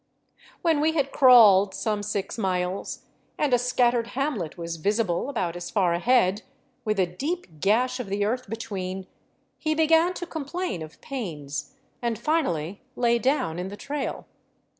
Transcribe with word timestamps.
When 0.63 0.81
we 0.81 0.93
had 0.93 1.11
■crawled 1.11 1.75
some 1.75 2.01
six 2.01 2.35
miles, 2.35 3.05
and 3.37 3.53
a 3.53 3.59
scattered 3.59 4.07
hamlet 4.17 4.57
was 4.57 4.77
visible 4.77 5.29
about 5.29 5.55
as 5.55 5.69
far 5.69 5.93
ahead, 5.93 6.41
with 6.83 6.99
a 6.99 7.05
deep 7.05 7.59
gash 7.59 7.99
of 7.99 8.07
the 8.07 8.25
earth 8.25 8.49
between, 8.49 9.05
he 9.59 9.75
began 9.75 10.15
to 10.15 10.25
complain 10.25 10.81
of 10.81 10.99
pains, 11.01 11.75
and 12.01 12.17
finally 12.17 12.81
lay 12.95 13.19
down 13.19 13.59
in 13.59 13.67
the 13.67 13.77
trail. 13.77 14.25